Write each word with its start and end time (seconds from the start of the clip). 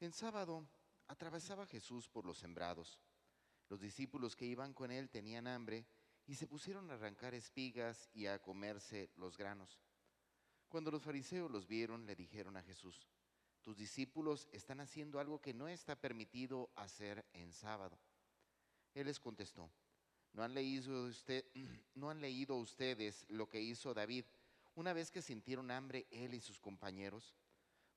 En 0.00 0.14
sábado 0.14 0.66
atravesaba 1.08 1.66
Jesús 1.66 2.08
por 2.08 2.24
los 2.24 2.38
sembrados. 2.38 3.02
Los 3.68 3.80
discípulos 3.80 4.34
que 4.34 4.46
iban 4.46 4.72
con 4.72 4.90
él 4.90 5.10
tenían 5.10 5.46
hambre 5.46 5.84
y 6.26 6.36
se 6.36 6.46
pusieron 6.46 6.90
a 6.90 6.94
arrancar 6.94 7.34
espigas 7.34 8.08
y 8.14 8.24
a 8.24 8.40
comerse 8.40 9.10
los 9.16 9.36
granos. 9.36 9.78
Cuando 10.70 10.90
los 10.90 11.02
fariseos 11.02 11.50
los 11.50 11.66
vieron, 11.66 12.06
le 12.06 12.16
dijeron 12.16 12.56
a 12.56 12.62
Jesús, 12.62 13.06
tus 13.60 13.76
discípulos 13.76 14.48
están 14.52 14.80
haciendo 14.80 15.20
algo 15.20 15.42
que 15.42 15.52
no 15.52 15.68
está 15.68 16.00
permitido 16.00 16.70
hacer 16.76 17.26
en 17.34 17.52
sábado. 17.52 17.98
Él 18.94 19.06
les 19.06 19.20
contestó, 19.20 19.70
¿no 20.32 20.42
han 20.42 20.54
leído, 20.54 21.04
usted, 21.04 21.44
¿no 21.94 22.08
han 22.08 22.22
leído 22.22 22.56
ustedes 22.56 23.26
lo 23.28 23.50
que 23.50 23.60
hizo 23.60 23.92
David 23.92 24.24
una 24.76 24.94
vez 24.94 25.10
que 25.10 25.20
sintieron 25.20 25.70
hambre 25.70 26.06
él 26.10 26.32
y 26.32 26.40
sus 26.40 26.58
compañeros? 26.58 27.34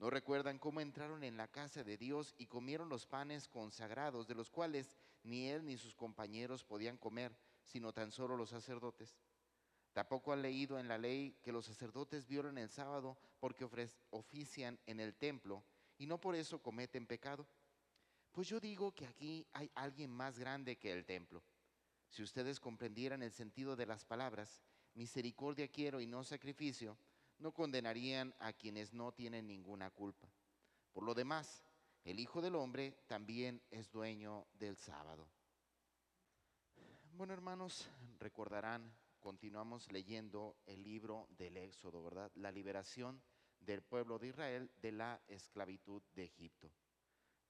¿No 0.00 0.08
recuerdan 0.08 0.58
cómo 0.58 0.80
entraron 0.80 1.22
en 1.24 1.36
la 1.36 1.46
casa 1.46 1.84
de 1.84 1.98
Dios 1.98 2.34
y 2.38 2.46
comieron 2.46 2.88
los 2.88 3.04
panes 3.04 3.46
consagrados, 3.46 4.26
de 4.26 4.34
los 4.34 4.48
cuales 4.48 4.96
ni 5.22 5.50
él 5.50 5.66
ni 5.66 5.76
sus 5.76 5.94
compañeros 5.94 6.64
podían 6.64 6.96
comer, 6.96 7.36
sino 7.64 7.92
tan 7.92 8.10
solo 8.10 8.34
los 8.34 8.48
sacerdotes? 8.48 9.20
Tampoco 9.92 10.32
han 10.32 10.40
leído 10.40 10.78
en 10.78 10.88
la 10.88 10.96
ley 10.96 11.36
que 11.42 11.52
los 11.52 11.66
sacerdotes 11.66 12.26
violan 12.26 12.56
el 12.56 12.70
sábado 12.70 13.18
porque 13.40 13.68
ofician 14.08 14.78
en 14.86 15.00
el 15.00 15.14
templo 15.14 15.62
y 15.98 16.06
no 16.06 16.18
por 16.18 16.34
eso 16.34 16.62
cometen 16.62 17.06
pecado. 17.06 17.46
Pues 18.32 18.48
yo 18.48 18.58
digo 18.58 18.94
que 18.94 19.06
aquí 19.06 19.46
hay 19.52 19.70
alguien 19.74 20.10
más 20.10 20.38
grande 20.38 20.78
que 20.78 20.92
el 20.92 21.04
templo. 21.04 21.42
Si 22.08 22.22
ustedes 22.22 22.58
comprendieran 22.58 23.22
el 23.22 23.32
sentido 23.32 23.76
de 23.76 23.84
las 23.84 24.06
palabras, 24.06 24.62
misericordia 24.94 25.68
quiero 25.68 26.00
y 26.00 26.06
no 26.06 26.24
sacrificio, 26.24 26.96
no 27.40 27.52
condenarían 27.52 28.34
a 28.38 28.52
quienes 28.52 28.92
no 28.92 29.12
tienen 29.12 29.46
ninguna 29.46 29.90
culpa. 29.90 30.28
Por 30.92 31.04
lo 31.04 31.14
demás, 31.14 31.64
el 32.04 32.20
Hijo 32.20 32.40
del 32.40 32.54
Hombre 32.54 32.96
también 33.06 33.62
es 33.70 33.90
dueño 33.90 34.46
del 34.54 34.76
sábado. 34.76 35.28
Bueno, 37.12 37.32
hermanos, 37.32 37.88
recordarán, 38.18 38.94
continuamos 39.18 39.90
leyendo 39.92 40.56
el 40.66 40.82
libro 40.82 41.28
del 41.30 41.56
Éxodo, 41.56 42.02
¿verdad? 42.02 42.30
La 42.34 42.50
liberación 42.50 43.22
del 43.60 43.82
pueblo 43.82 44.18
de 44.18 44.28
Israel 44.28 44.70
de 44.80 44.92
la 44.92 45.20
esclavitud 45.28 46.02
de 46.14 46.24
Egipto. 46.24 46.70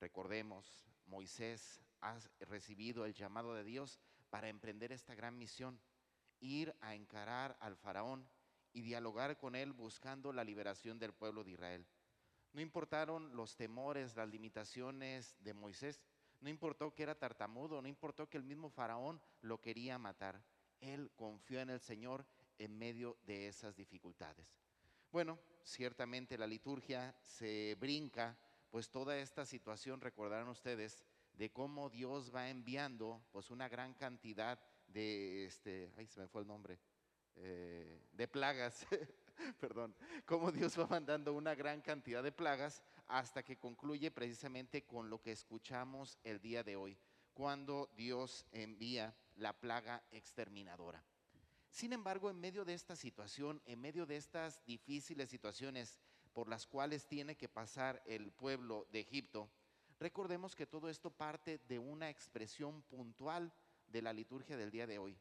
Recordemos, 0.00 0.84
Moisés 1.06 1.80
ha 2.00 2.18
recibido 2.40 3.04
el 3.04 3.14
llamado 3.14 3.54
de 3.54 3.64
Dios 3.64 4.00
para 4.30 4.48
emprender 4.48 4.92
esta 4.92 5.14
gran 5.14 5.38
misión, 5.38 5.80
ir 6.40 6.74
a 6.80 6.94
encarar 6.94 7.56
al 7.60 7.76
faraón 7.76 8.28
y 8.72 8.82
dialogar 8.82 9.36
con 9.36 9.54
él 9.54 9.72
buscando 9.72 10.32
la 10.32 10.44
liberación 10.44 10.98
del 10.98 11.12
pueblo 11.12 11.44
de 11.44 11.52
Israel. 11.52 11.86
No 12.52 12.60
importaron 12.60 13.34
los 13.36 13.56
temores, 13.56 14.16
las 14.16 14.28
limitaciones 14.28 15.36
de 15.42 15.54
Moisés, 15.54 16.00
no 16.40 16.48
importó 16.48 16.94
que 16.94 17.02
era 17.02 17.14
tartamudo, 17.14 17.82
no 17.82 17.88
importó 17.88 18.28
que 18.28 18.38
el 18.38 18.44
mismo 18.44 18.70
faraón 18.70 19.20
lo 19.42 19.60
quería 19.60 19.98
matar. 19.98 20.42
Él 20.80 21.10
confió 21.14 21.60
en 21.60 21.70
el 21.70 21.80
Señor 21.80 22.24
en 22.58 22.78
medio 22.78 23.18
de 23.26 23.48
esas 23.48 23.76
dificultades. 23.76 24.56
Bueno, 25.12 25.38
ciertamente 25.62 26.38
la 26.38 26.46
liturgia 26.46 27.14
se 27.20 27.76
brinca, 27.78 28.38
pues 28.70 28.90
toda 28.90 29.18
esta 29.18 29.44
situación, 29.44 30.00
recordarán 30.00 30.48
ustedes, 30.48 31.04
de 31.34 31.50
cómo 31.50 31.90
Dios 31.90 32.34
va 32.34 32.48
enviando 32.48 33.22
pues 33.32 33.50
una 33.50 33.68
gran 33.68 33.94
cantidad 33.94 34.58
de, 34.86 35.44
este, 35.44 35.92
ay, 35.96 36.06
se 36.06 36.20
me 36.20 36.28
fue 36.28 36.42
el 36.42 36.48
nombre, 36.48 36.78
eh, 37.36 38.00
de 38.12 38.28
plagas, 38.28 38.86
perdón, 39.60 39.94
cómo 40.26 40.52
Dios 40.52 40.78
va 40.78 40.86
mandando 40.86 41.32
una 41.32 41.54
gran 41.54 41.80
cantidad 41.80 42.22
de 42.22 42.32
plagas 42.32 42.82
hasta 43.08 43.42
que 43.42 43.58
concluye 43.58 44.10
precisamente 44.10 44.84
con 44.84 45.10
lo 45.10 45.20
que 45.20 45.32
escuchamos 45.32 46.18
el 46.24 46.40
día 46.40 46.62
de 46.62 46.76
hoy, 46.76 46.98
cuando 47.34 47.90
Dios 47.96 48.46
envía 48.52 49.14
la 49.36 49.52
plaga 49.52 50.02
exterminadora. 50.10 51.02
Sin 51.70 51.92
embargo, 51.92 52.30
en 52.30 52.40
medio 52.40 52.64
de 52.64 52.74
esta 52.74 52.96
situación, 52.96 53.62
en 53.64 53.80
medio 53.80 54.04
de 54.04 54.16
estas 54.16 54.64
difíciles 54.66 55.30
situaciones 55.30 55.98
por 56.32 56.48
las 56.48 56.66
cuales 56.66 57.06
tiene 57.06 57.36
que 57.36 57.48
pasar 57.48 58.02
el 58.06 58.32
pueblo 58.32 58.86
de 58.92 59.00
Egipto, 59.00 59.48
recordemos 59.98 60.54
que 60.54 60.66
todo 60.66 60.88
esto 60.88 61.10
parte 61.10 61.58
de 61.68 61.78
una 61.78 62.10
expresión 62.10 62.82
puntual 62.82 63.52
de 63.86 64.02
la 64.02 64.12
liturgia 64.12 64.56
del 64.56 64.70
día 64.70 64.86
de 64.86 64.98
hoy. 64.98 65.16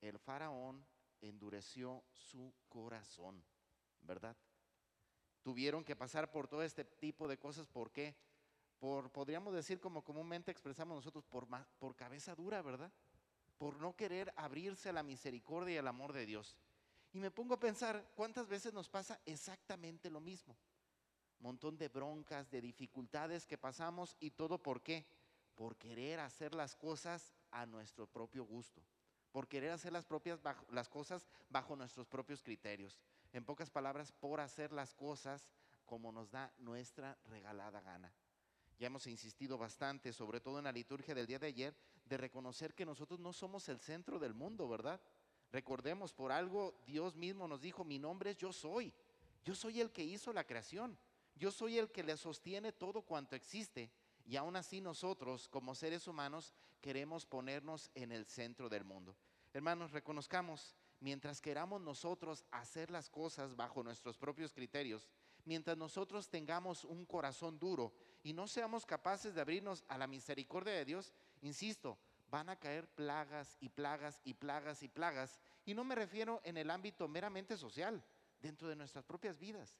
El 0.00 0.18
faraón 0.18 0.84
endureció 1.22 2.02
su 2.12 2.52
corazón, 2.68 3.42
¿verdad? 4.02 4.36
Tuvieron 5.42 5.84
que 5.84 5.96
pasar 5.96 6.30
por 6.30 6.48
todo 6.48 6.62
este 6.62 6.84
tipo 6.84 7.26
de 7.26 7.38
cosas, 7.38 7.66
¿por 7.66 7.90
qué? 7.90 8.14
Por, 8.78 9.10
podríamos 9.10 9.54
decir 9.54 9.80
como 9.80 10.04
comúnmente 10.04 10.50
expresamos 10.50 10.96
nosotros, 10.96 11.24
por, 11.24 11.46
por 11.78 11.96
cabeza 11.96 12.34
dura, 12.34 12.60
¿verdad? 12.62 12.92
Por 13.56 13.76
no 13.76 13.94
querer 13.94 14.32
abrirse 14.36 14.88
a 14.88 14.92
la 14.92 15.02
misericordia 15.02 15.76
y 15.76 15.78
al 15.78 15.88
amor 15.88 16.12
de 16.12 16.26
Dios. 16.26 16.56
Y 17.12 17.20
me 17.20 17.30
pongo 17.30 17.54
a 17.54 17.60
pensar, 17.60 18.10
¿cuántas 18.16 18.48
veces 18.48 18.72
nos 18.72 18.88
pasa 18.88 19.20
exactamente 19.24 20.10
lo 20.10 20.20
mismo? 20.20 20.56
Montón 21.38 21.76
de 21.76 21.88
broncas, 21.88 22.50
de 22.50 22.60
dificultades 22.60 23.46
que 23.46 23.58
pasamos 23.58 24.16
y 24.18 24.30
todo 24.30 24.62
por 24.62 24.82
qué? 24.82 25.06
Por 25.54 25.76
querer 25.76 26.20
hacer 26.20 26.54
las 26.54 26.74
cosas 26.74 27.32
a 27.50 27.66
nuestro 27.66 28.06
propio 28.06 28.44
gusto 28.44 28.82
por 29.32 29.48
querer 29.48 29.70
hacer 29.70 29.92
las, 29.92 30.04
propias, 30.04 30.38
las 30.70 30.88
cosas 30.88 31.26
bajo 31.50 31.74
nuestros 31.74 32.06
propios 32.06 32.42
criterios. 32.42 33.00
En 33.32 33.44
pocas 33.44 33.70
palabras, 33.70 34.12
por 34.12 34.40
hacer 34.40 34.72
las 34.72 34.94
cosas 34.94 35.50
como 35.86 36.12
nos 36.12 36.30
da 36.30 36.52
nuestra 36.58 37.18
regalada 37.24 37.80
gana. 37.80 38.12
Ya 38.78 38.86
hemos 38.86 39.06
insistido 39.06 39.58
bastante, 39.58 40.12
sobre 40.12 40.40
todo 40.40 40.58
en 40.58 40.64
la 40.64 40.72
liturgia 40.72 41.14
del 41.14 41.26
día 41.26 41.38
de 41.38 41.46
ayer, 41.46 41.74
de 42.04 42.16
reconocer 42.16 42.74
que 42.74 42.84
nosotros 42.84 43.20
no 43.20 43.32
somos 43.32 43.68
el 43.68 43.78
centro 43.78 44.18
del 44.18 44.34
mundo, 44.34 44.68
¿verdad? 44.68 45.00
Recordemos, 45.50 46.12
por 46.12 46.32
algo 46.32 46.74
Dios 46.86 47.14
mismo 47.14 47.46
nos 47.46 47.60
dijo, 47.60 47.84
mi 47.84 47.98
nombre 47.98 48.30
es 48.30 48.36
yo 48.36 48.52
soy. 48.52 48.92
Yo 49.44 49.54
soy 49.54 49.80
el 49.80 49.92
que 49.92 50.04
hizo 50.04 50.32
la 50.32 50.44
creación. 50.44 50.98
Yo 51.36 51.50
soy 51.50 51.78
el 51.78 51.90
que 51.90 52.02
le 52.02 52.16
sostiene 52.16 52.72
todo 52.72 53.02
cuanto 53.02 53.36
existe. 53.36 53.90
Y 54.24 54.36
aún 54.36 54.56
así 54.56 54.80
nosotros, 54.80 55.48
como 55.48 55.74
seres 55.74 56.06
humanos, 56.06 56.52
queremos 56.80 57.26
ponernos 57.26 57.90
en 57.94 58.12
el 58.12 58.26
centro 58.26 58.68
del 58.68 58.84
mundo. 58.84 59.16
Hermanos, 59.52 59.92
reconozcamos, 59.92 60.74
mientras 61.00 61.40
queramos 61.40 61.80
nosotros 61.80 62.44
hacer 62.50 62.90
las 62.90 63.10
cosas 63.10 63.56
bajo 63.56 63.82
nuestros 63.82 64.16
propios 64.16 64.52
criterios, 64.52 65.08
mientras 65.44 65.76
nosotros 65.76 66.28
tengamos 66.28 66.84
un 66.84 67.04
corazón 67.04 67.58
duro 67.58 67.92
y 68.22 68.32
no 68.32 68.46
seamos 68.46 68.86
capaces 68.86 69.34
de 69.34 69.40
abrirnos 69.40 69.84
a 69.88 69.98
la 69.98 70.06
misericordia 70.06 70.72
de 70.72 70.84
Dios, 70.84 71.12
insisto, 71.42 71.98
van 72.30 72.48
a 72.48 72.56
caer 72.56 72.88
plagas 72.88 73.58
y 73.60 73.68
plagas 73.68 74.20
y 74.24 74.34
plagas 74.34 74.82
y 74.82 74.88
plagas. 74.88 75.38
Y 75.66 75.74
no 75.74 75.84
me 75.84 75.94
refiero 75.94 76.40
en 76.44 76.56
el 76.56 76.70
ámbito 76.70 77.06
meramente 77.06 77.56
social, 77.56 78.02
dentro 78.40 78.68
de 78.68 78.76
nuestras 78.76 79.04
propias 79.04 79.38
vidas. 79.38 79.76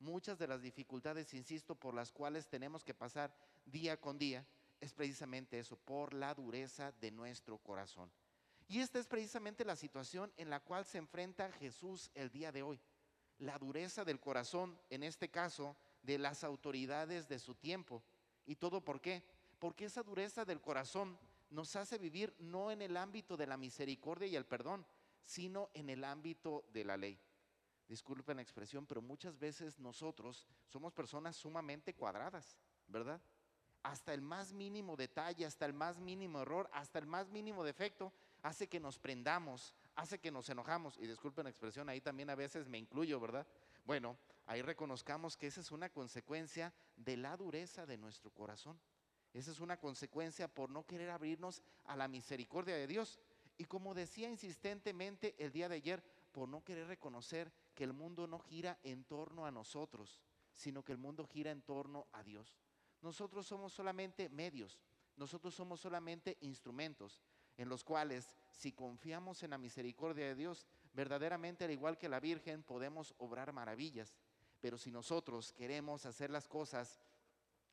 Muchas 0.00 0.38
de 0.38 0.46
las 0.46 0.62
dificultades, 0.62 1.34
insisto, 1.34 1.74
por 1.74 1.92
las 1.92 2.12
cuales 2.12 2.46
tenemos 2.46 2.84
que 2.84 2.94
pasar 2.94 3.34
día 3.66 4.00
con 4.00 4.16
día, 4.16 4.46
es 4.80 4.92
precisamente 4.92 5.58
eso, 5.58 5.76
por 5.76 6.14
la 6.14 6.34
dureza 6.34 6.92
de 7.00 7.10
nuestro 7.10 7.58
corazón. 7.58 8.10
Y 8.68 8.80
esta 8.80 9.00
es 9.00 9.08
precisamente 9.08 9.64
la 9.64 9.74
situación 9.74 10.32
en 10.36 10.50
la 10.50 10.60
cual 10.60 10.84
se 10.84 10.98
enfrenta 10.98 11.50
Jesús 11.52 12.10
el 12.14 12.30
día 12.30 12.52
de 12.52 12.62
hoy. 12.62 12.78
La 13.38 13.58
dureza 13.58 14.04
del 14.04 14.20
corazón, 14.20 14.78
en 14.90 15.02
este 15.02 15.30
caso, 15.30 15.76
de 16.02 16.18
las 16.18 16.44
autoridades 16.44 17.28
de 17.28 17.40
su 17.40 17.54
tiempo. 17.54 18.02
¿Y 18.46 18.54
todo 18.54 18.84
por 18.84 19.00
qué? 19.00 19.24
Porque 19.58 19.86
esa 19.86 20.02
dureza 20.02 20.44
del 20.44 20.60
corazón 20.60 21.18
nos 21.50 21.74
hace 21.74 21.98
vivir 21.98 22.34
no 22.38 22.70
en 22.70 22.82
el 22.82 22.96
ámbito 22.96 23.36
de 23.36 23.46
la 23.46 23.56
misericordia 23.56 24.28
y 24.28 24.36
el 24.36 24.46
perdón, 24.46 24.86
sino 25.24 25.70
en 25.74 25.90
el 25.90 26.04
ámbito 26.04 26.64
de 26.72 26.84
la 26.84 26.96
ley 26.96 27.18
disculpen 27.88 28.36
la 28.36 28.42
expresión, 28.42 28.86
pero 28.86 29.00
muchas 29.00 29.38
veces 29.38 29.78
nosotros 29.78 30.46
somos 30.66 30.92
personas 30.92 31.36
sumamente 31.36 31.94
cuadradas, 31.94 32.56
¿verdad? 32.86 33.20
Hasta 33.82 34.12
el 34.12 34.20
más 34.20 34.52
mínimo 34.52 34.96
detalle, 34.96 35.46
hasta 35.46 35.64
el 35.64 35.72
más 35.72 35.98
mínimo 35.98 36.42
error, 36.42 36.68
hasta 36.72 36.98
el 36.98 37.06
más 37.06 37.30
mínimo 37.30 37.64
defecto, 37.64 38.12
hace 38.42 38.68
que 38.68 38.80
nos 38.80 38.98
prendamos, 38.98 39.74
hace 39.94 40.18
que 40.18 40.30
nos 40.30 40.48
enojamos. 40.50 40.98
Y 40.98 41.06
disculpen 41.06 41.44
la 41.44 41.50
expresión, 41.50 41.88
ahí 41.88 42.00
también 42.00 42.28
a 42.30 42.34
veces 42.34 42.68
me 42.68 42.78
incluyo, 42.78 43.18
¿verdad? 43.20 43.46
Bueno, 43.84 44.18
ahí 44.46 44.60
reconozcamos 44.60 45.36
que 45.36 45.46
esa 45.46 45.60
es 45.60 45.70
una 45.70 45.88
consecuencia 45.88 46.74
de 46.96 47.16
la 47.16 47.36
dureza 47.36 47.86
de 47.86 47.96
nuestro 47.96 48.30
corazón. 48.30 48.78
Esa 49.32 49.50
es 49.50 49.60
una 49.60 49.78
consecuencia 49.78 50.48
por 50.48 50.70
no 50.70 50.84
querer 50.84 51.10
abrirnos 51.10 51.62
a 51.84 51.96
la 51.96 52.08
misericordia 52.08 52.74
de 52.74 52.86
Dios. 52.86 53.18
Y 53.56 53.64
como 53.64 53.94
decía 53.94 54.28
insistentemente 54.28 55.34
el 55.38 55.52
día 55.52 55.68
de 55.68 55.76
ayer, 55.76 56.02
por 56.32 56.48
no 56.48 56.62
querer 56.64 56.86
reconocer 56.86 57.52
que 57.78 57.84
el 57.84 57.92
mundo 57.92 58.26
no 58.26 58.40
gira 58.40 58.76
en 58.82 59.04
torno 59.04 59.46
a 59.46 59.52
nosotros, 59.52 60.20
sino 60.52 60.84
que 60.84 60.90
el 60.90 60.98
mundo 60.98 61.24
gira 61.28 61.52
en 61.52 61.62
torno 61.62 62.08
a 62.10 62.24
Dios. 62.24 62.58
Nosotros 63.02 63.46
somos 63.46 63.72
solamente 63.72 64.28
medios, 64.30 64.82
nosotros 65.14 65.54
somos 65.54 65.78
solamente 65.78 66.38
instrumentos 66.40 67.22
en 67.56 67.68
los 67.68 67.84
cuales, 67.84 68.34
si 68.50 68.72
confiamos 68.72 69.44
en 69.44 69.50
la 69.50 69.58
misericordia 69.58 70.26
de 70.26 70.34
Dios, 70.34 70.66
verdaderamente 70.92 71.66
al 71.66 71.70
igual 71.70 71.98
que 71.98 72.08
la 72.08 72.18
Virgen 72.18 72.64
podemos 72.64 73.14
obrar 73.18 73.52
maravillas. 73.52 74.18
Pero 74.60 74.76
si 74.76 74.90
nosotros 74.90 75.52
queremos 75.52 76.04
hacer 76.04 76.30
las 76.30 76.48
cosas 76.48 76.98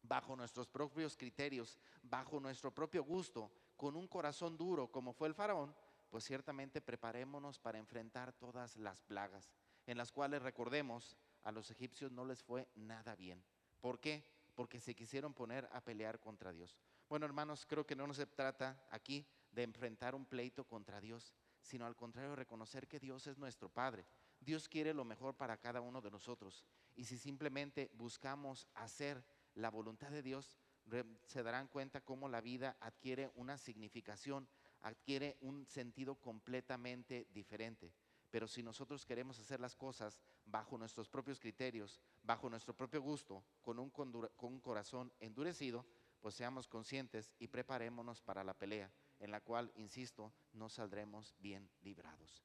bajo 0.00 0.34
nuestros 0.34 0.66
propios 0.66 1.14
criterios, 1.14 1.78
bajo 2.00 2.40
nuestro 2.40 2.74
propio 2.74 3.04
gusto, 3.04 3.52
con 3.76 3.96
un 3.96 4.08
corazón 4.08 4.56
duro 4.56 4.90
como 4.90 5.12
fue 5.12 5.28
el 5.28 5.34
faraón, 5.34 5.74
pues 6.08 6.24
ciertamente 6.24 6.80
preparémonos 6.80 7.58
para 7.58 7.76
enfrentar 7.76 8.32
todas 8.32 8.78
las 8.78 9.02
plagas, 9.02 9.52
en 9.90 9.98
las 9.98 10.12
cuales 10.12 10.40
recordemos, 10.42 11.16
a 11.42 11.50
los 11.50 11.68
egipcios 11.72 12.12
no 12.12 12.24
les 12.24 12.44
fue 12.44 12.68
nada 12.76 13.16
bien. 13.16 13.42
¿Por 13.80 13.98
qué? 13.98 14.24
Porque 14.54 14.78
se 14.78 14.94
quisieron 14.94 15.34
poner 15.34 15.68
a 15.72 15.80
pelear 15.80 16.20
contra 16.20 16.52
Dios. 16.52 16.78
Bueno, 17.08 17.26
hermanos, 17.26 17.66
creo 17.66 17.84
que 17.84 17.96
no 17.96 18.14
se 18.14 18.24
trata 18.24 18.80
aquí 18.92 19.26
de 19.50 19.64
enfrentar 19.64 20.14
un 20.14 20.26
pleito 20.26 20.64
contra 20.64 21.00
Dios, 21.00 21.34
sino 21.60 21.86
al 21.86 21.96
contrario, 21.96 22.36
reconocer 22.36 22.86
que 22.86 23.00
Dios 23.00 23.26
es 23.26 23.36
nuestro 23.36 23.68
Padre. 23.68 24.06
Dios 24.38 24.68
quiere 24.68 24.94
lo 24.94 25.04
mejor 25.04 25.34
para 25.34 25.56
cada 25.56 25.80
uno 25.80 26.00
de 26.00 26.12
nosotros. 26.12 26.64
Y 26.94 27.06
si 27.06 27.18
simplemente 27.18 27.90
buscamos 27.94 28.68
hacer 28.74 29.24
la 29.56 29.70
voluntad 29.70 30.10
de 30.10 30.22
Dios, 30.22 30.56
se 31.26 31.42
darán 31.42 31.66
cuenta 31.66 32.00
cómo 32.00 32.28
la 32.28 32.40
vida 32.40 32.76
adquiere 32.78 33.32
una 33.34 33.58
significación, 33.58 34.48
adquiere 34.82 35.36
un 35.40 35.66
sentido 35.66 36.14
completamente 36.14 37.26
diferente. 37.32 37.92
Pero 38.30 38.46
si 38.46 38.62
nosotros 38.62 39.04
queremos 39.04 39.38
hacer 39.38 39.60
las 39.60 39.74
cosas 39.74 40.20
bajo 40.44 40.78
nuestros 40.78 41.08
propios 41.08 41.40
criterios, 41.40 42.00
bajo 42.22 42.48
nuestro 42.48 42.74
propio 42.74 43.02
gusto, 43.02 43.44
con 43.60 43.78
un, 43.78 44.60
corazón 44.60 45.12
endurecido, 45.18 45.84
pues 46.20 46.34
seamos 46.34 46.68
conscientes 46.68 47.32
y 47.38 47.48
preparémonos 47.48 48.22
para 48.22 48.44
la 48.44 48.54
pelea, 48.54 48.92
en 49.18 49.30
la 49.30 49.40
cual, 49.40 49.72
insisto, 49.74 50.32
no 50.52 50.68
saldremos 50.68 51.34
bien 51.38 51.68
librados. 51.80 52.44